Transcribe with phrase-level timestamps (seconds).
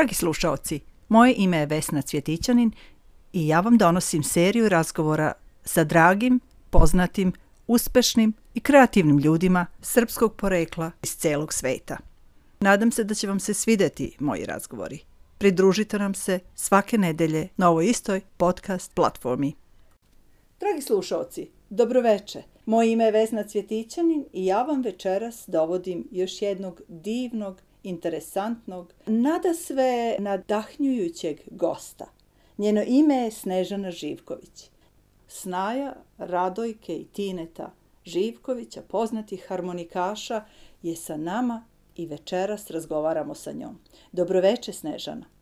[0.00, 2.72] Dragi slušaoci, moje ime je Vesna Cvjetićanin
[3.32, 5.32] i ja vam donosim seriju razgovora
[5.64, 7.32] sa dragim, poznatim,
[7.66, 11.96] uspešnim i kreativnim ljudima srpskog porekla iz celog sveta.
[12.60, 14.98] Nadam se da će vam se svideti moji razgovori.
[15.38, 19.52] Pridružite nam se svake nedelje na ovoj istoj podcast platformi.
[20.60, 22.42] Dragi slušaoci, dobroveče.
[22.66, 29.54] Moje ime je Vesna Cvjetićanin i ja vam večeras dovodim još jednog divnog, interesantnog, nada
[29.54, 32.06] sve nadahnjujućeg gosta.
[32.58, 34.70] Njeno ime je Snežana Živković.
[35.28, 37.72] Snaja, Radojke i Tineta
[38.04, 40.44] Živkovića, poznatih harmonikaša,
[40.82, 41.64] je sa nama
[41.96, 43.78] i večeras razgovaramo sa njom.
[44.12, 45.39] Dobroveče, Snežana.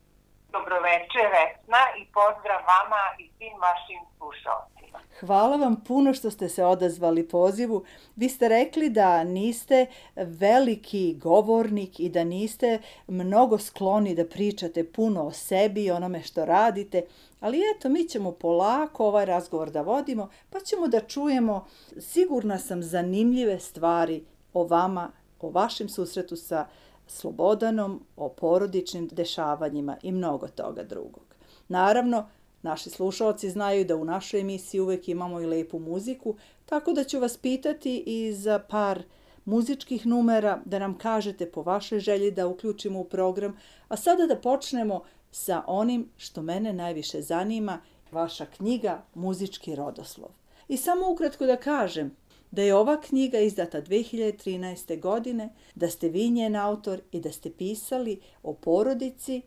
[0.51, 4.99] Dobroveče, Vesna, i pozdrav vama i svim vašim slušalcima.
[5.19, 7.85] Hvala vam puno što ste se odazvali pozivu.
[8.15, 9.85] Vi ste rekli da niste
[10.15, 16.45] veliki govornik i da niste mnogo skloni da pričate puno o sebi i onome što
[16.45, 17.05] radite,
[17.39, 21.67] ali eto, mi ćemo polako ovaj razgovor da vodimo, pa ćemo da čujemo,
[21.99, 26.65] sigurna sam, zanimljive stvari o vama, o vašem susretu sa
[27.11, 31.35] Slobodanom, o porodičnim dešavanjima i mnogo toga drugog.
[31.67, 32.29] Naravno,
[32.61, 37.19] naši slušalci znaju da u našoj emisiji uvek imamo i lepu muziku, tako da ću
[37.19, 39.03] vas pitati i za par
[39.45, 44.35] muzičkih numera da nam kažete po vašoj želji da uključimo u program, a sada da
[44.35, 47.79] počnemo sa onim što mene najviše zanima,
[48.11, 50.29] vaša knjiga Muzički rodoslov.
[50.67, 52.15] I samo ukratko da kažem,
[52.51, 54.99] da je ova knjiga izdata 2013.
[54.99, 59.41] godine, da ste vi njen autor i da ste pisali o porodici,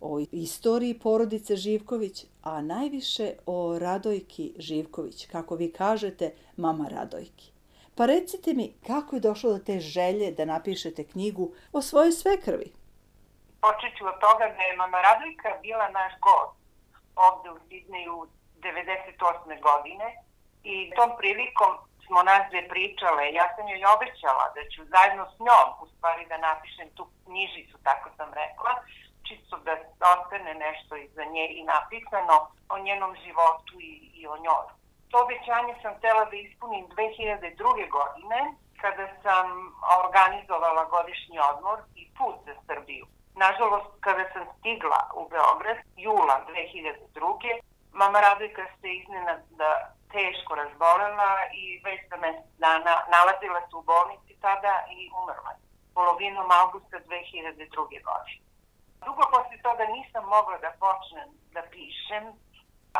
[0.00, 7.52] o istoriji porodice Živković, a najviše o Radojki Živković, kako vi kažete, mama Radojki.
[7.96, 12.72] Pa recite mi kako je došlo do te želje da napišete knjigu o svojoj svekrvi?
[13.60, 16.64] Počet ću od toga da je mama Radojka bila naš gost
[17.16, 19.60] ovde u Sidneju 98.
[19.68, 20.06] godine
[20.64, 21.72] i tom prilikom
[22.06, 23.32] smo nas dve pričale.
[23.32, 27.76] Ja sam joj obećala da ću zajedno s njom, u stvari da napišem tu knjižicu,
[27.88, 28.72] tako sam rekla,
[29.26, 29.72] čisto da
[30.14, 32.36] ostane nešto iza nje i napisano
[32.74, 34.66] o njenom životu i, i o njoj.
[35.10, 37.90] To obećanje sam htela da ispunim 2002.
[37.98, 38.40] godine,
[38.82, 39.46] kada sam
[40.04, 43.06] organizovala godišnji odmor i put za Srbiju.
[43.34, 47.60] Nažalost, kada sam stigla u Beograd, jula 2002.
[47.92, 51.32] Mama Radojka se iznenada teško razbolela
[51.62, 55.52] i već za mesec dana nalazila se u bolnici tada i umrla.
[55.94, 58.04] Polovinom augusta 2002.
[58.08, 58.44] godine.
[59.06, 62.24] Dugo posle toga nisam mogla da počnem da pišem,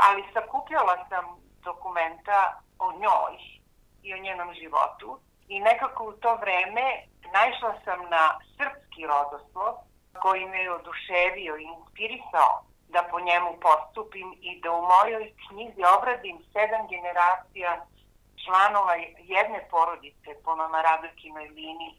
[0.07, 1.25] ali sakupljala sam
[1.69, 2.41] dokumenta
[2.79, 3.35] o njoj
[4.07, 5.09] i o njenom životu
[5.49, 6.87] i nekako u to vreme
[7.37, 8.25] naišla sam na
[8.57, 9.73] srpski rodoslov
[10.23, 12.53] koji me je oduševio i inspirisao
[12.94, 17.71] da po njemu postupim i da u mojoj knjizi obradim sedam generacija
[18.44, 18.94] članova
[19.34, 21.94] jedne porodice po mama Radojkinoj liniji.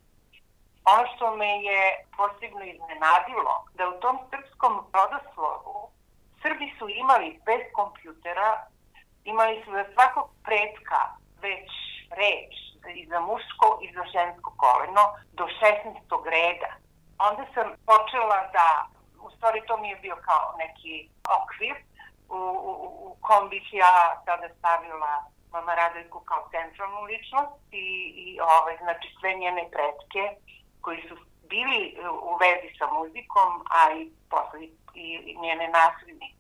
[0.94, 1.81] Ono što me je
[2.17, 5.95] posebno iznenadilo, da u tom srpskom rodoslovu
[6.45, 8.50] Srbi su imali bez kompjutera,
[9.23, 11.00] imali su za svakog pretka
[11.41, 11.69] već
[12.22, 12.53] reč
[12.95, 16.23] i za muško i za žensko koleno do 16.
[16.38, 16.72] reda.
[17.27, 18.67] Onda sam počela da
[19.35, 21.09] stvari to mi je bio kao neki
[21.40, 21.75] okvir
[22.29, 22.72] u, u,
[23.06, 27.88] u kom bih ja sada stavila mama Radojku kao centralnu ličnost i,
[28.25, 30.24] i ovaj, znači sve njene pretke
[30.81, 31.16] koji su
[31.50, 31.97] bili
[32.29, 34.59] u vezi sa muzikom, a i posle
[34.94, 36.34] i njene naslednike.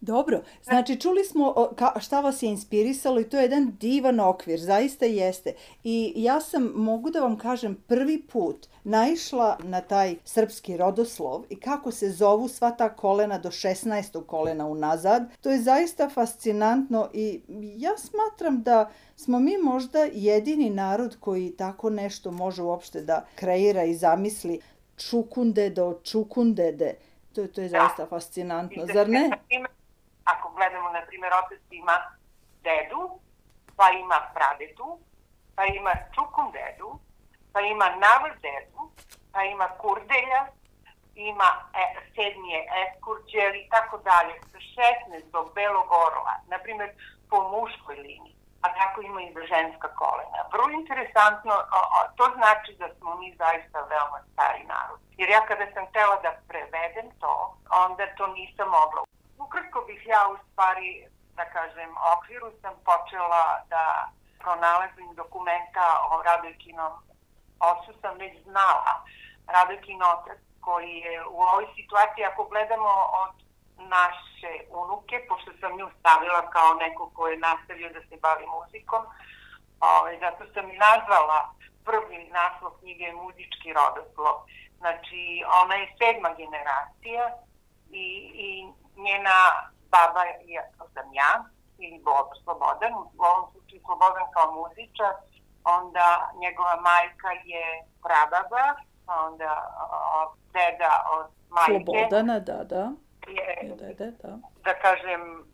[0.00, 1.54] Dobro, znači čuli smo
[2.00, 5.54] šta vas je inspirisalo i to je jedan divan okvir, zaista jeste.
[5.84, 11.60] I ja sam, mogu da vam kažem, prvi put naišla na taj srpski rodoslov i
[11.60, 14.26] kako se zovu sva ta kolena do 16.
[14.26, 15.22] kolena unazad.
[15.40, 17.40] To je zaista fascinantno i
[17.76, 23.84] ja smatram da smo mi možda jedini narod koji tako nešto može uopšte da kreira
[23.84, 24.60] i zamisli
[24.96, 26.94] čukunde do čukundede.
[27.32, 29.30] To, to je zaista fascinantno, zar ne?
[30.32, 31.96] Ako gledamo, na primjer, otac ima
[32.62, 33.20] dedu,
[33.76, 34.98] pa ima pradedu,
[35.56, 36.98] pa ima čukum dedu,
[37.52, 38.90] pa ima navr dedu,
[39.32, 40.46] pa ima kurdelja,
[41.14, 41.84] ima e,
[42.14, 42.62] sedmi je
[43.64, 46.90] i tako dalje, sa 16 do belog orla, na primjer,
[47.30, 50.40] po muškoj liniji, a tako ima i za ženska kolena.
[50.52, 51.54] Vrlo interesantno,
[52.16, 55.00] to znači da smo mi zaista veoma stari narod.
[55.16, 57.56] Jer ja kada sam htela da prevedem to,
[57.86, 59.09] onda to nisam mogla
[59.50, 61.06] ukratko bih ja u stvari,
[61.36, 63.84] da kažem, okviru sam počela da
[64.38, 66.92] pronalazim dokumenta o Radojkinom
[67.70, 68.92] ocu sam već znala.
[69.46, 72.92] Radojkin otac koji je u ovoj situaciji, ako gledamo
[73.22, 73.34] od
[73.96, 74.52] naše
[74.82, 79.02] unuke, pošto sam nju stavila kao neko ko je nastavio da se bavi muzikom,
[79.80, 81.38] ovaj, zato sam i nazvala
[81.84, 84.36] prvi naslov knjige Muzički rodoslov.
[84.78, 85.22] Znači,
[85.62, 87.24] ona je sedma generacija
[87.90, 88.06] i,
[88.48, 88.48] i
[88.96, 89.36] njena
[89.90, 91.44] baba je, to sam ja,
[91.78, 95.12] ili Bob Slobodan, u ovom slučaju Slobodan kao muzičar,
[95.64, 97.64] onda njegova majka je
[98.04, 98.64] prababa,
[99.06, 99.52] onda
[100.14, 101.84] o, deda od majke.
[101.84, 102.92] Slobodana, da, da.
[103.28, 104.38] Je, dede, da.
[104.64, 105.44] da kažem,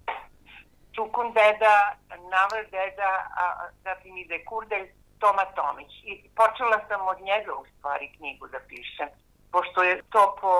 [0.94, 1.76] Čukun deda,
[2.08, 4.86] Navr deda, a zatim ide Kurdelj,
[5.18, 5.92] Toma Tomić.
[6.04, 9.08] I počela sam od njega u stvari knjigu da pišem,
[9.56, 10.54] pošto je to po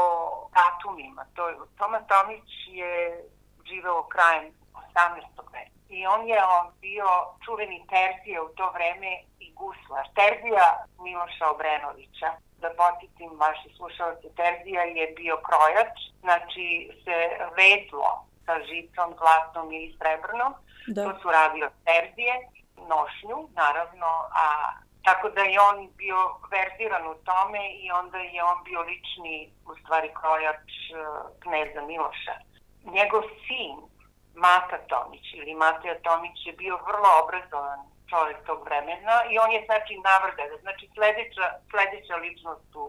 [0.57, 1.23] datumima.
[1.35, 1.43] To,
[1.79, 2.49] Toma Tomić
[2.81, 2.95] je
[3.69, 5.53] živeo krajem 18.
[5.53, 5.77] veka.
[5.89, 7.09] I on je on bio
[7.45, 9.13] čuveni Terzija u to vreme
[9.45, 10.05] i guslar.
[10.19, 10.67] Terzija
[11.05, 12.29] Miloša Obrenovića.
[12.63, 16.67] Da potitim vaše slušalce, Terzija je bio krojač, znači
[17.05, 17.17] se
[17.61, 18.11] vedlo
[18.45, 20.53] sa žicom, zlatnom ili srebrnom.
[20.87, 21.05] Da.
[21.05, 22.35] To su radio Terzije
[22.93, 24.11] nošnju, naravno,
[24.45, 24.47] a
[25.07, 26.19] tako da je on bio
[26.55, 29.37] verziran u tome i onda je on bio lični,
[29.71, 30.97] u stvari, krojač uh,
[31.43, 32.37] kneza Miloša.
[32.97, 33.77] Njegov sin,
[34.45, 37.81] Mata Tomić ili Matija Tomić je bio vrlo obrazovan
[38.11, 40.49] čovjek tog vremena i on je znači navrdan.
[40.65, 42.85] Znači sledeća, sledeća ličnost u,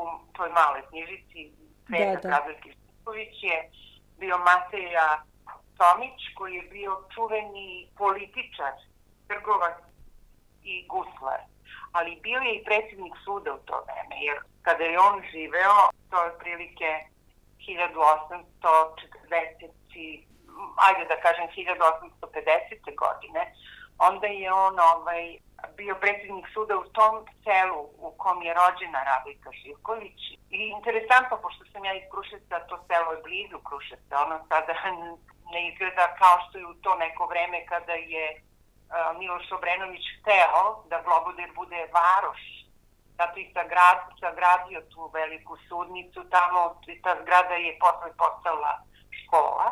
[0.00, 0.04] u
[0.36, 1.40] toj maloj knjižici
[1.86, 2.28] Sveta da, da.
[2.30, 3.70] Krabilki je
[4.20, 5.08] bio Mateja
[5.78, 8.74] Tomić koji je bio čuveni političar
[9.28, 9.78] trgovac
[10.62, 11.40] i guslar.
[11.92, 16.22] Ali bio je i predsjednik suda u to vreme, jer kada je on živeo, to
[16.22, 17.04] je otprilike
[17.58, 20.32] 1840
[20.76, 22.94] ajde da kažem 1850.
[23.04, 23.42] godine,
[23.98, 25.38] onda je on ovaj,
[25.76, 30.20] bio predsjednik suda u tom selu u kom je rođena Radojka Živković.
[30.50, 34.74] I interesantno, pošto sam ja iz Kruševca, to selo je blizu Kruševca, ono sada
[35.54, 38.26] ne izgleda kao što je u to neko vreme kada je
[39.18, 42.42] Miloš Obrenović hteo da Globodir bude varoš,
[43.18, 46.60] zato i sagrad, sagradio tu veliku sudnicu, tamo
[47.04, 48.72] ta zgrada je posle postala
[49.18, 49.66] škola.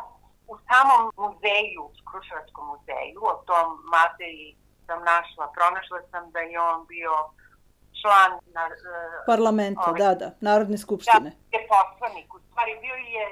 [0.51, 6.85] U samom muzeju, Kruševačkom muzeju, o tom Mateji sam našla, pronašla sam da je on
[6.93, 7.13] bio
[8.01, 11.29] član na, uh, parlamenta, ovaj, da, da, Narodne skupštine.
[11.29, 12.33] Da, je poslanik.
[12.33, 13.25] U stvari bio je,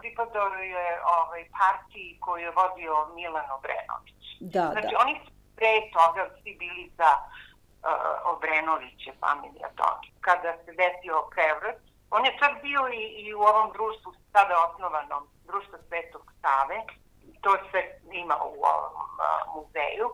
[0.00, 0.86] pripadao je
[1.18, 4.22] ovaj, partiji koju je vodio Milan Obrenović.
[4.40, 5.00] Da, znači, da.
[5.04, 10.10] oni su pre toga svi bili za uh, Obrenoviće, familija Toki.
[10.20, 11.78] Kada se desio prevrat,
[12.10, 16.78] on je čak bio i, i u ovom društvu, sada osnovanom, društvo Svetog Save,
[17.40, 17.82] to sve
[18.12, 20.08] ima u ovom uh, muzeju.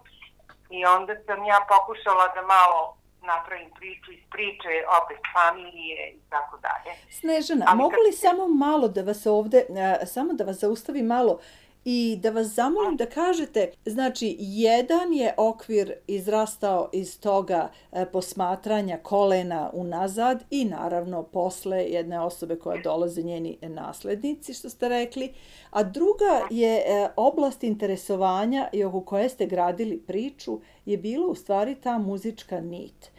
[0.71, 2.97] I onda sam ja pokušala da malo
[3.27, 4.73] napravim priču iz priče,
[5.03, 6.97] opet familije i tako dalje.
[7.11, 8.21] Snežana, Ali mogu li kad...
[8.21, 11.39] samo malo da vas ovde, uh, samo da vas zaustavi malo,
[11.85, 18.99] i da vas zamolim da kažete, znači, jedan je okvir izrastao iz toga e, posmatranja
[19.03, 25.35] kolena unazad i naravno posle jedne osobe koja dolaze njeni naslednici, što ste rekli,
[25.71, 31.35] a druga je e, oblast interesovanja i oko koje ste gradili priču je bilo u
[31.35, 33.14] stvari ta muzička nit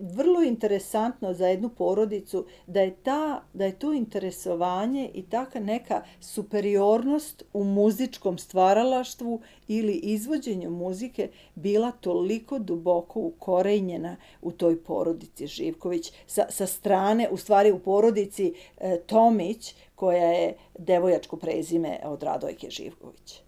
[0.00, 6.02] vrlo interesantno za jednu porodicu da je ta da je to interesovanje i taka neka
[6.20, 16.12] superiornost u muzičkom stvaralaštvu ili izvođenju muzike bila toliko duboko ukorenjena u toj porodici Živković
[16.26, 22.70] sa, sa strane u stvari u porodici e, Tomić koja je devojačko prezime od Radojke
[22.70, 23.42] Živković.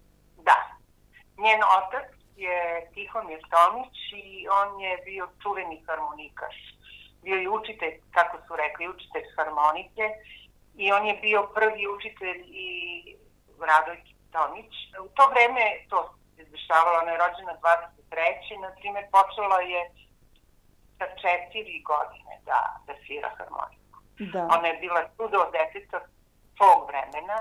[0.44, 0.78] Da.
[1.42, 6.56] Njen otac je Tihomir Tomić i on je bio čuveni harmonikaš.
[7.22, 10.04] Bio je učitelj, kako su rekli, učitelj harmonike
[10.76, 12.68] i on je bio prvi učitelj i
[13.70, 13.98] Radoj
[14.32, 14.72] Tomić.
[15.04, 15.98] U to vreme to
[16.36, 17.54] se dešavalo, ona je rođena
[18.10, 18.60] 23.
[18.60, 19.80] Na primjer, počela je
[20.98, 23.98] sa četiri godine da, da svira harmoniku.
[24.32, 24.42] Da.
[24.56, 26.00] Ona je bila čudo od deteta
[26.56, 27.38] svog vremena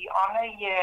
[0.00, 0.80] i ona je,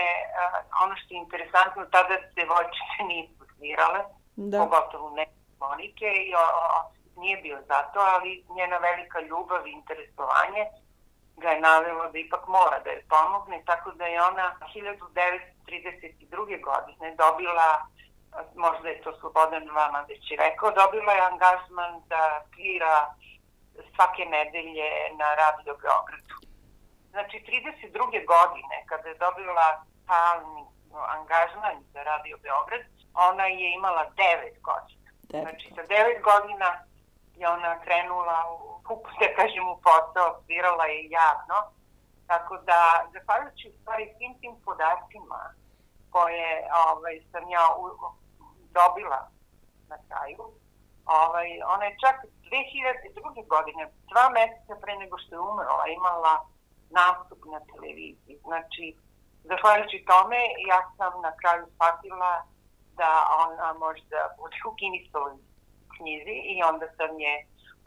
[0.83, 4.04] ono što je interesantno, tada devojčice nisu svirale,
[4.36, 4.60] da.
[4.60, 5.26] pogotovo ne
[5.60, 10.66] Monike i o, o, nije bio zato, ali njena velika ljubav i interesovanje
[11.38, 16.64] ga je navelo da ipak mora da je pomogne, tako da je ona 1932.
[16.70, 17.70] godine dobila,
[18.56, 22.22] možda je to Slobodan vama već i rekao, dobila je angažman da
[22.54, 22.96] svira
[23.96, 26.36] svake nedelje na Radio Beogradu.
[27.10, 28.26] Znači, 32.
[28.36, 29.68] godine, kada je dobila
[30.04, 32.82] stalni angažman za Radio Beograd,
[33.13, 35.08] ona je imala 9 godina.
[35.29, 35.44] Devet.
[35.44, 36.70] Znači, sa 9 godina
[37.36, 38.58] je ona krenula u,
[39.20, 41.58] da kažem, u posao, svirala je javno.
[42.27, 42.79] Tako da,
[43.13, 45.41] zahvaljujući stvari svim tim podacima
[46.10, 46.51] koje
[46.88, 47.84] ovaj, sam ja u,
[48.79, 49.22] dobila
[49.89, 50.44] na kraju,
[51.06, 52.15] ovaj, ona je čak
[52.51, 53.48] 2002.
[53.48, 56.34] godine, dva meseca pre nego što je umrla, imala
[56.89, 58.38] nastup na televiziji.
[58.48, 58.96] Znači,
[59.51, 60.39] zahvaljujući tome,
[60.72, 62.32] ja sam na kraju shvatila
[63.00, 63.12] da
[63.46, 65.36] ona možda bude u Guinnessovoj
[65.96, 67.34] knjizi i onda sam je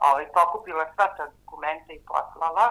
[0.09, 2.67] ovaj, pokupila sva ta dokumenta i poslala.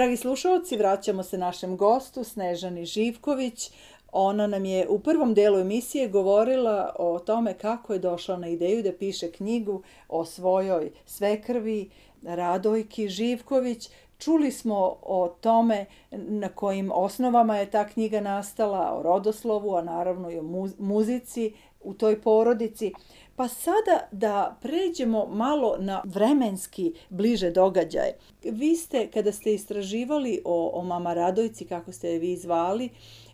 [0.00, 3.70] Dragi slušalci, vraćamo se našem gostu Snežani Živković.
[4.12, 8.82] Ona nam je u prvom delu emisije govorila o tome kako je došla na ideju
[8.82, 11.90] da piše knjigu o svojoj svekrvi
[12.22, 13.88] Radojki Živković.
[14.20, 20.30] Čuli smo o tome na kojim osnovama je ta knjiga nastala, o rodoslovu, a naravno
[20.30, 22.92] i o muzici u toj porodici.
[23.36, 28.18] Pa sada da pređemo malo na vremenski bliže događaje.
[28.42, 32.88] Vi ste, kada ste istraživali o, o Mama Radojci, kako ste je vi zvali,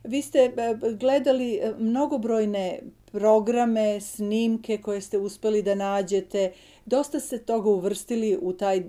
[0.07, 0.53] vi ste e,
[1.01, 2.81] gledali e, mnogobrojne
[3.13, 6.53] programe, snimke koje ste uspeli da nađete.
[6.85, 8.81] Dosta ste toga uvrstili u taj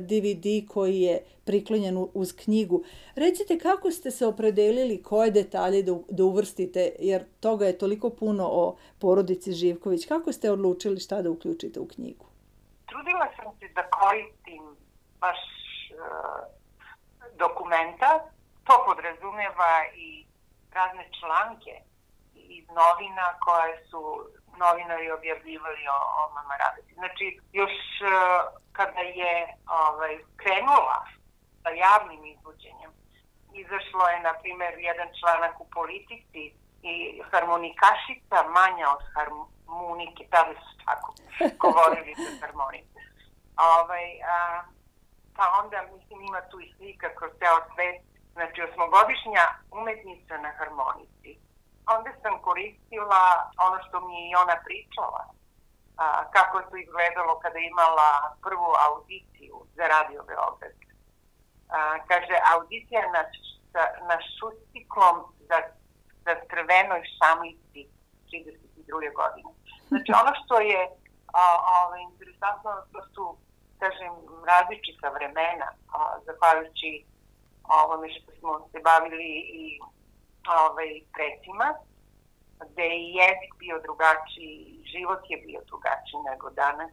[0.00, 2.84] DVD koji je priklonjen uz knjigu.
[3.14, 8.48] Recite kako ste se opredelili koje detalje da, da uvrstite, jer toga je toliko puno
[8.50, 10.06] o porodici Živković.
[10.06, 12.26] Kako ste odlučili šta da uključite u knjigu?
[12.86, 14.62] Trudila sam se da koristim
[15.20, 15.38] baš
[15.92, 16.56] uh,
[17.38, 18.24] dokumenta.
[18.64, 20.25] To podrazumeva i
[20.80, 21.74] razne članke
[22.58, 24.00] iz novina koje su
[24.62, 26.92] novinari objavljivali o, o Mama Radeti.
[26.94, 28.10] Znači, još uh,
[28.72, 29.34] kada je
[29.82, 30.98] ovaj, krenula
[31.62, 32.90] sa javnim izvođenjem,
[33.62, 36.42] izašlo je, na primer, jedan članak u politici
[36.82, 36.94] i
[37.30, 41.08] harmonikašica manja od harmonike, tada su tako
[41.64, 42.98] govorili za harmonike.
[43.74, 44.06] Ovaj,
[44.36, 44.62] a,
[45.36, 48.02] pa onda, mislim, ima tu i slika kroz ceo svet,
[48.36, 49.44] znači osmogodišnja
[49.78, 51.32] umetnica na harmonici
[51.94, 53.22] onda sam koristila
[53.66, 55.22] ono što mi je i ona pričala,
[55.96, 58.10] a, kako je to izgledalo kada imala
[58.44, 60.76] prvu audiciju za Radio Beograd.
[61.68, 61.78] A,
[62.10, 63.22] kaže, audicija na,
[64.08, 65.16] na šustiklom
[65.48, 65.58] za,
[66.24, 67.82] za crvenoj šamici
[68.28, 69.14] 32.
[69.20, 69.50] godine.
[69.88, 70.80] Znači, ono što je
[71.42, 73.24] a, a, interesantno, to su,
[73.78, 74.12] kažem,
[74.50, 77.04] različita vremena, a, zahvaljujući
[77.68, 79.30] ovome što smo se bavili
[79.60, 79.80] i
[80.62, 81.68] ovaj, precima,
[82.70, 86.92] gde je jezik bio drugačiji, život je bio drugačiji nego danas.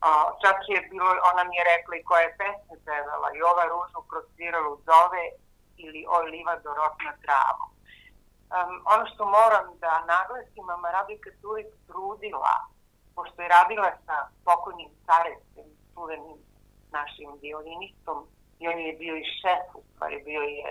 [0.00, 0.08] A,
[0.42, 4.00] čak je bilo, ona mi je rekla i koja je pesma pevala, i ova ružu
[4.10, 5.24] kroz sviralu zove
[5.76, 7.66] ili oj liva rot na travu.
[8.56, 12.56] Um, ono što moram da naglasim, mama Radojka se uvijek trudila,
[13.14, 16.38] pošto je radila sa pokojnim starecem, čuvenim
[16.90, 18.16] našim violinistom,
[18.60, 20.70] i on je bio i šef, u stvari bio je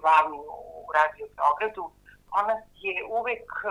[0.00, 1.84] glavni u Radio Beogradu,
[2.40, 3.70] ona je uvek uh,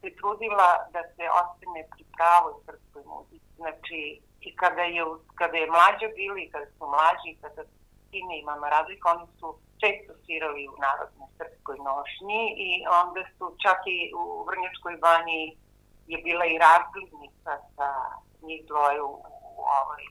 [0.00, 3.50] se trudila da se ostane pri pravoj srpskoj muzici.
[3.56, 5.04] Znači, i kada je,
[5.40, 7.62] kada je mlađa bili, kada su mlađi, kada
[8.10, 9.48] Sine i Mama Radojka, oni su
[9.80, 12.70] često svirali u Narodnoj srpskoj nošnji i
[13.02, 15.56] onda su čak i u Vrnjačkoj banji
[16.12, 17.88] je bila i razglednica sa
[18.46, 19.12] njih dvoje u,
[19.60, 20.02] u, ovoj,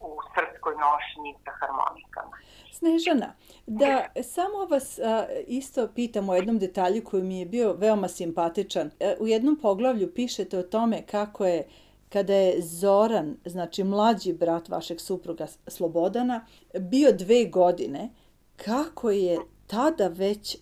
[0.00, 2.36] u srpskoj nošnji sa harmonikama.
[2.72, 3.32] Snežana,
[3.66, 8.90] da samo vas a, isto pitam o jednom detalju koji mi je bio veoma simpatičan.
[9.00, 11.68] E, u jednom poglavlju pišete o tome kako je
[12.08, 16.46] kada je Zoran, znači mlađi brat vašeg supruga Slobodana,
[16.78, 18.10] bio dve godine,
[18.56, 20.58] kako je tada već e,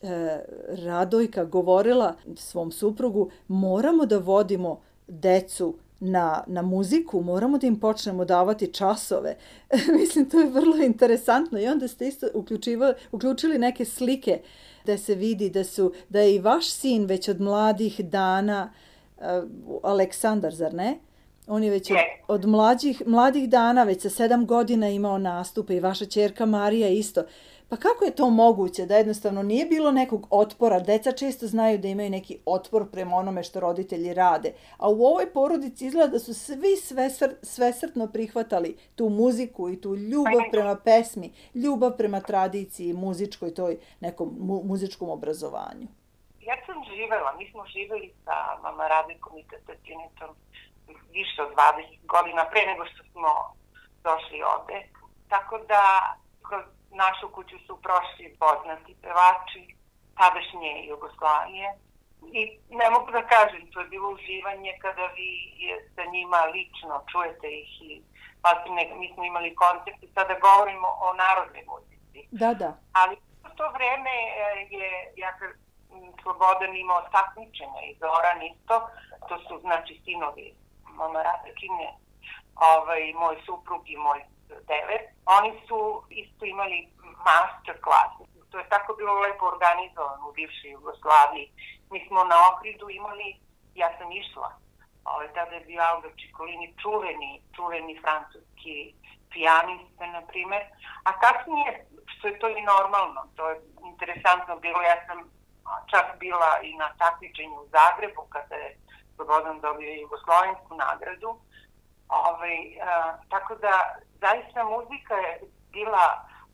[0.68, 8.24] Radojka govorila svom suprugu moramo da vodimo decu na, na muziku, moramo da im počnemo
[8.24, 9.36] davati časove.
[9.98, 12.26] Mislim, to je vrlo interesantno i onda ste isto
[13.12, 14.40] uključili neke slike
[14.86, 18.72] da se vidi da su da je i vaš sin već od mladih dana
[19.16, 19.24] uh,
[19.82, 20.98] Aleksandar, zar ne?
[21.46, 21.96] On je već od,
[22.28, 27.22] od mlađih, mladih dana, već sa sedam godina imao nastupe i vaša čerka Marija isto.
[27.68, 30.80] Pa kako je to moguće da jednostavno nije bilo nekog otpora?
[30.80, 34.52] Deca često znaju da imaju neki otpor prema onome što roditelji rade.
[34.78, 39.94] A u ovoj porodici izgleda da su svi svesr, svesrtno prihvatali tu muziku i tu
[39.96, 45.86] ljubav prema pesmi, ljubav prema tradiciji, muzičkoj, toj nekom mu, muzičkom obrazovanju.
[46.40, 50.30] Ja sam živela, mi smo živeli sa mama Radikom i tetatinicom
[51.12, 53.30] više od 20 godina pre nego što smo
[54.04, 54.88] došli ovde.
[55.28, 55.82] Tako da
[56.48, 59.62] kroz našu kuću su prošli poznati pevači
[60.18, 61.68] tadašnje Jugoslavije.
[62.38, 62.40] I
[62.80, 65.30] ne mogu da kažem, to je bilo uživanje kada vi
[65.94, 68.02] sa njima lično čujete ih i
[68.42, 72.28] pa ne, mi smo imali koncert i sada govorimo o narodnoj muzici.
[72.30, 72.70] Da, da.
[72.92, 75.30] Ali u to vreme e, je, ja
[76.22, 78.88] Slobodan imao takmičenja i Zoran isto,
[79.28, 80.54] to su znači sinovi
[80.98, 81.90] mama Radekinje,
[82.72, 84.20] ovaj, moj suprug i moj
[85.26, 86.88] oni su isto imali
[87.28, 88.12] master class.
[88.50, 91.52] To je tako bilo lepo organizovano u bivšoj Jugoslaviji.
[91.90, 93.36] Mi smo na Ohridu imali,
[93.74, 94.50] ja sam išla,
[95.04, 98.94] ovaj, tada je bio Albert Čikolini, čuveni, čuveni francuski
[99.32, 100.62] pijanista, na primer.
[101.04, 103.60] A kasnije, što je to i normalno, to je
[103.90, 105.18] interesantno bilo, ja sam
[105.90, 108.78] čak bila i na takmičenju u Zagrebu, kada je
[109.14, 111.30] Slobodan dobio jugoslovensku nagradu.
[112.08, 115.40] Ovaj, a, tako da, zaista muzika je
[115.72, 116.06] bila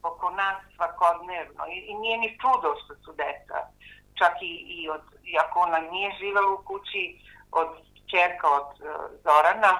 [0.03, 3.57] oko nas svakodnevno i, i nije ni čudo što su deca.
[4.19, 5.01] Čak i, i od,
[5.33, 7.03] iako ona nije živela u kući,
[7.51, 7.69] od
[8.11, 8.87] čerka od uh,
[9.23, 9.73] Zorana,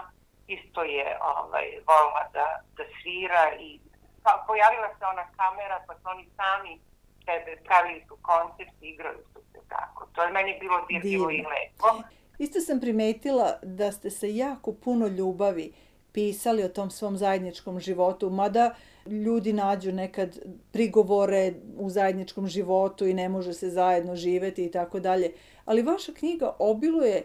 [0.47, 2.47] isto je ovaj, volila da,
[2.77, 3.79] da svira i
[4.23, 6.79] pa, pojavila se ona kamera pa su oni sami
[7.25, 10.07] sebe pravili su koncert i igrali su se tako.
[10.13, 11.87] To je meni bilo dirljivo i lepo.
[12.37, 15.73] Isto sam primetila da ste se jako puno ljubavi
[16.13, 20.39] pisali o tom svom zajedničkom životu, mada ljudi nađu nekad
[20.71, 25.31] prigovore u zajedničkom životu i ne može se zajedno živeti i tako dalje.
[25.65, 27.23] Ali vaša knjiga obiluje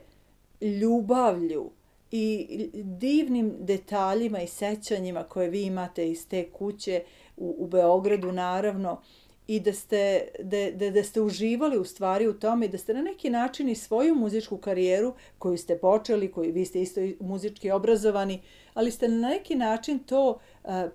[0.61, 1.71] ljubavlju
[2.11, 7.03] i divnim detaljima i sećanjima koje vi imate iz te kuće
[7.37, 9.01] u, u Beogradu naravno
[9.49, 12.95] i da ste, da, da, da ste uživali u stvari u tome i da ste
[12.95, 17.71] na neki način i svoju muzičku karijeru koju ste počeli, koju vi ste isto muzički
[17.71, 18.43] obrazovani,
[18.75, 20.89] ali ste na neki način to a,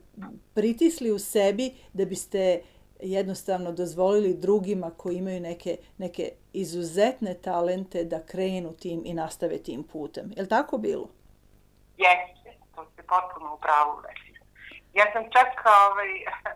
[0.54, 2.62] pritisli u sebi da biste
[3.00, 9.84] jednostavno dozvolili drugima koji imaju neke, neke izuzetne talente da krenu tim i nastave tim
[9.84, 10.32] putem.
[10.36, 11.10] Je li tako bilo?
[11.98, 14.02] Jeste, to ste potpuno u pravu
[14.94, 16.12] Ja sam čak ovaj,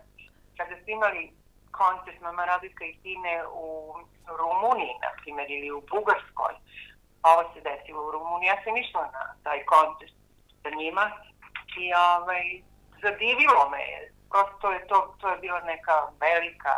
[0.58, 1.37] kada ste imali
[1.80, 3.68] koncert Mama Radojka i Tine u
[4.38, 6.54] Rumuniji, na primjer, ili u Bugarskoj.
[7.30, 8.48] Ovo se desilo u Rumuniji.
[8.48, 10.14] Ja sam išla na taj koncert
[10.62, 11.04] sa njima
[11.82, 12.44] i ovaj,
[13.02, 13.82] zadivilo me.
[14.30, 16.74] Prosto je to, to je bila neka velika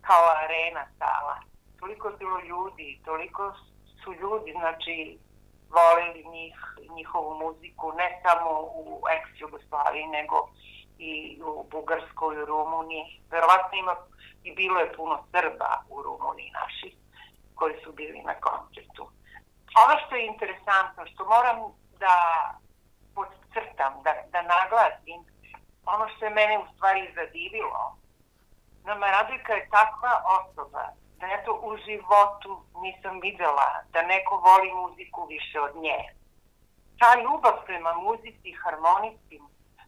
[0.00, 1.36] kao arena sala.
[1.80, 3.54] Toliko je bilo ljudi, toliko
[4.04, 5.18] su ljudi, znači,
[5.70, 6.56] voleli njih,
[6.96, 10.48] njihovu muziku, ne samo u ex-Jugoslaviji, nego
[10.98, 13.20] i u Bugarskoj, u Rumuniji.
[13.30, 13.96] Verovatno ima
[14.42, 16.94] i bilo je puno Srba u Rumuniji naših
[17.54, 19.02] koji su bili na koncertu.
[19.84, 21.58] Ono što je interesantno, što moram
[21.98, 22.16] da
[23.14, 25.20] podcrtam, da, da naglasim,
[25.86, 27.96] ono što je mene u stvari zadivilo,
[28.86, 30.84] Nama Radojka je takva osoba
[31.18, 35.98] da ja to u životu nisam videla da neko voli muziku više od nje.
[36.98, 39.40] Ta ljubav prema muzici i harmonici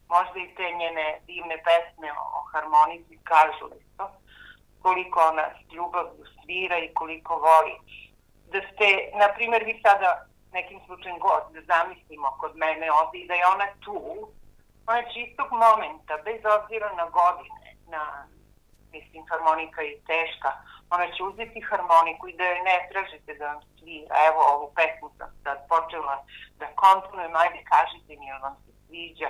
[0.09, 4.05] možda i te njene divne pesme o harmonici kažu isto,
[4.81, 7.75] koliko ona ljubavlju svira i koliko voli.
[8.51, 8.87] Da ste,
[9.21, 13.47] na primjer, vi sada nekim slučajem god, da zamislimo kod mene ovde i da je
[13.55, 13.97] ona tu,
[14.87, 18.03] ona će istog momenta, bez obzira na godine, na,
[18.91, 20.51] mislim, harmonika je teška,
[20.89, 24.15] ona će uzeti harmoniku i da je ne tražite da vam svira.
[24.29, 26.15] Evo, ovu pesmu sam sad počela
[26.59, 29.29] da komponujem, ajde kažite mi, jel vam se sviđa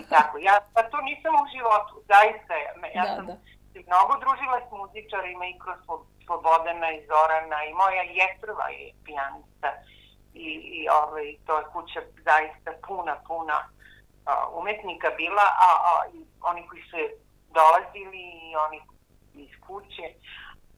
[0.00, 0.38] i tako.
[0.38, 2.54] Ja pa to nisam u životu, zaista.
[2.94, 3.36] Ja da, sam da.
[3.72, 5.78] se mnogo družila s muzičarima i kroz
[6.26, 9.70] Slobodana i Zorana i moja jetrva je pijanista
[10.34, 16.18] i, i ovaj, to je kuća zaista puna, puna uh, umetnika bila, a, a i
[16.40, 16.96] oni koji su
[17.58, 18.80] dolazili i oni
[19.34, 20.06] iz kuće,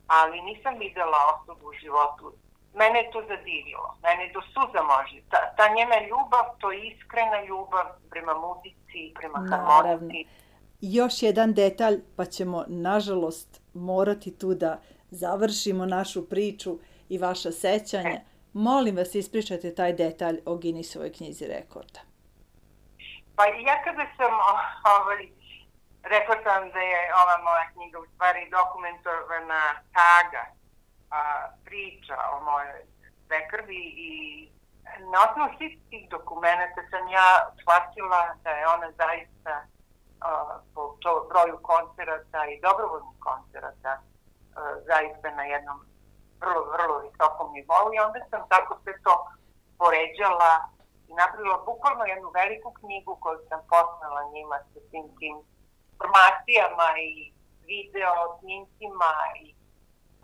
[0.06, 2.32] ali nisam videla osobu u životu
[2.74, 3.96] mene je to zadivilo.
[4.02, 5.22] Mene do suza može.
[5.30, 10.30] Ta, ta njena ljubav, to je iskrena ljubav prema muzici, prema harmonici.
[10.80, 16.78] Još jedan detalj, pa ćemo, nažalost, morati tu da završimo našu priču
[17.08, 18.20] i vaša sećanja.
[18.52, 22.00] Molim vas, ispričajte taj detalj o Guinnessovoj knjizi rekorda.
[23.36, 24.32] Pa ja kada sam
[24.96, 25.28] ovaj,
[26.02, 29.62] rekla sam da je ova moja knjiga u stvari dokumentovana
[29.94, 30.42] saga,
[31.10, 32.82] a, priča o mojoj
[33.28, 34.12] rekordi i
[35.12, 39.54] na osnovu svih tih dokumenta sam ja shvatila da je ona zaista
[40.20, 44.00] a, po to broju koncerata i dobrovoljnih koncerata a,
[44.90, 45.78] zaista na jednom
[46.40, 49.14] vrlo, vrlo visokom nivou i onda sam tako sve to
[49.78, 50.52] poređala
[51.08, 55.36] i napravila bukvalno jednu veliku knjigu koju sam poslala njima sa svim tim
[55.92, 57.32] informacijama i
[57.70, 59.57] video snimcima i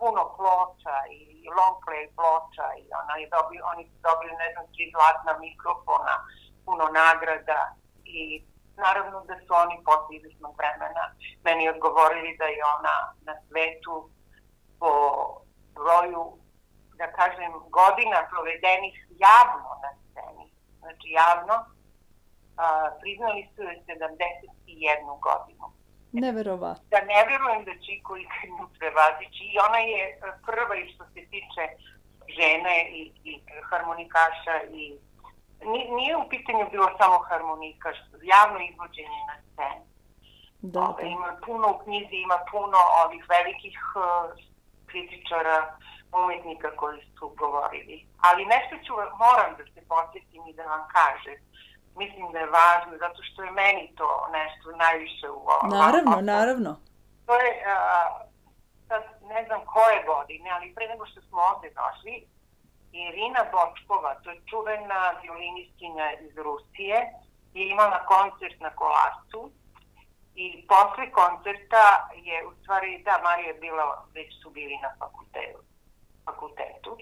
[0.05, 1.19] puno ploča i
[1.57, 6.15] long play ploča i ona je dobili, oni su dobili ne znam tri zlatna mikrofona,
[6.65, 7.61] puno nagrada
[8.17, 8.19] i
[8.83, 11.05] naravno da su oni posle izličnog vremena
[11.45, 12.95] meni odgovorili da je ona
[13.27, 13.95] na svetu
[14.79, 14.91] po
[15.77, 16.25] broju,
[16.99, 18.95] da kažem, godina provedenih
[19.27, 20.45] javno na sceni,
[20.81, 21.55] znači javno,
[22.57, 22.65] a,
[23.01, 25.65] priznali su je 71 godinu.
[26.23, 26.85] Neverovatno.
[26.93, 29.43] Da ne verujem da će iko ikad nju prevazići.
[29.53, 31.63] I ona je prva i što se tiče
[32.37, 33.33] žene i, i
[33.69, 34.83] harmonikaša i
[35.97, 37.97] nije u pitanju bilo samo harmonikaš,
[38.35, 39.85] javno izvođenje na sceni.
[40.61, 41.07] Da, da.
[41.07, 44.03] Ima puno u knjizi, ima puno ovih velikih uh,
[44.85, 45.77] kritičara,
[46.23, 48.05] umetnika koji su govorili.
[48.27, 48.93] Ali nešto ću,
[49.25, 51.37] moram da se posjetim i da vam kažem.
[51.95, 55.69] Mislim da je važno, zato što je meni to nešto najviše u ovom.
[55.79, 56.71] Naravno, naravno.
[57.25, 58.27] To je, uh,
[58.87, 59.03] sad
[59.33, 62.27] ne znam koje godine, ali pre nego što smo ovde došli,
[62.91, 66.97] Irina Bočkova, to je čuvena violinistinja iz Rusije,
[67.53, 69.51] je imala koncert na Kolarcu
[70.35, 75.59] I posle koncerta je, u stvari, da, Marija je bila, već su bili na fakultetu,
[76.25, 76.97] fakultetu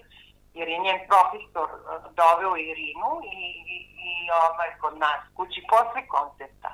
[0.54, 1.78] jer je njen profesor e,
[2.18, 4.14] doveo Irinu i, i, i
[4.44, 6.70] ovaj, kod nas kući posle koncerta.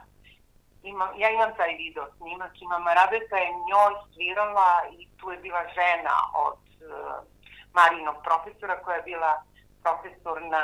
[0.83, 5.63] Ima, ja imam taj video snimak, imam Radeta je njoj svirala i tu je bila
[5.79, 6.17] žena
[6.47, 6.91] od uh,
[7.73, 9.43] Marinog profesora koja je bila
[9.83, 10.63] profesor na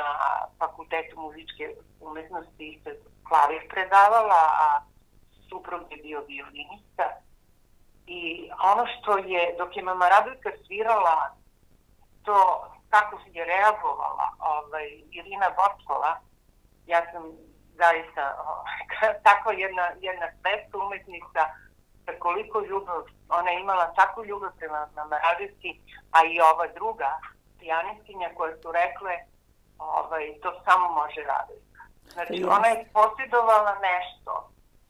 [0.59, 4.81] fakultetu muzičke umetnosti i se klavir predavala, a
[5.49, 7.05] suprug je bio violinista.
[8.07, 11.35] I ono što je, dok je mama Radojka svirala,
[12.23, 16.19] to kako je reagovala ovaj, Irina Botkova,
[16.85, 17.23] ja sam
[17.77, 18.23] zaista
[19.27, 21.41] takva jedna, jedna svetska umetnica,
[22.05, 25.69] sa koliko ljubav, ona je imala takvu ljubav prema mama Radojci,
[26.11, 27.19] a i ova druga,
[27.59, 29.13] pijanistinja koje su rekle,
[29.79, 31.81] ovaj, to samo može Radojka.
[32.13, 34.49] Znači, ona je posjedovala nešto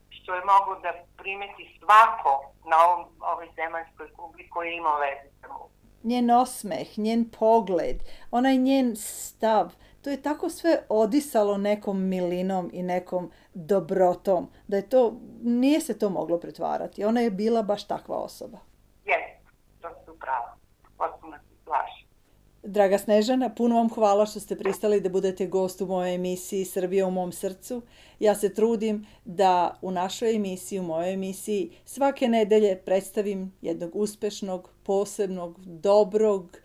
[0.10, 5.30] što je mogo da primeti svako na ovom, ovoj zemaljskoj kugli koji je imao veze
[5.42, 5.70] sa mu.
[6.04, 12.84] Njen osmeh, njen pogled, onaj njen stav, to je tako sve odisalo nekom milinom i
[12.84, 17.06] nekom dobrotom, da je to, nije se to moglo pretvarati.
[17.06, 18.58] Ona je bila baš takva osoba.
[19.06, 20.48] Jeste, to se upravo.
[20.98, 22.08] Potpuno se slažem.
[22.68, 27.08] Draga Snežana, puno vam hvala što ste pristali da budete gost u mojoj emisiji Srbija
[27.08, 27.82] u mom srcu.
[28.20, 34.70] Ja se trudim da u našoj emisiji, u mojoj emisiji, svake nedelje predstavim jednog uspešnog,
[34.84, 36.58] posebnog, dobrog,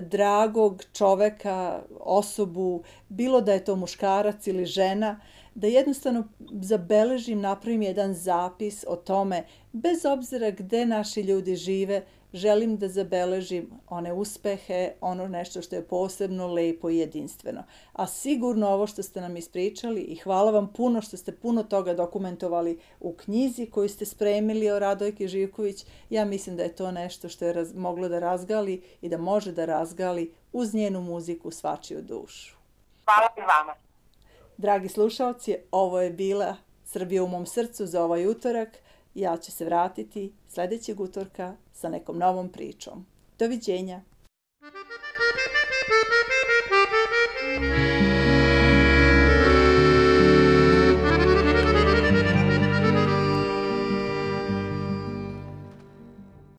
[0.00, 5.20] dragog čoveka, osobu, bilo da je to muškarac ili žena,
[5.56, 6.24] da jednostavno
[6.62, 13.70] zabeležim, napravim jedan zapis o tome, bez obzira gde naši ljudi žive, želim da zabeležim
[13.88, 17.62] one uspehe, ono nešto što je posebno lepo i jedinstveno.
[17.92, 21.94] A sigurno ovo što ste nam ispričali i hvala vam puno što ste puno toga
[21.94, 27.28] dokumentovali u knjizi koju ste spremili o Radojke Živković, ja mislim da je to nešto
[27.28, 32.02] što je raz, moglo da razgali i da može da razgali uz njenu muziku svačiju
[32.02, 32.56] dušu.
[33.04, 33.85] Hvala i vama.
[34.58, 38.68] Dragi slušalci, ovo je bila Srbija u mom srcu za ovaj utorak.
[39.14, 43.06] Ja ću se vratiti sledećeg utorka sa nekom novom pričom.
[43.38, 44.00] Doviđenja!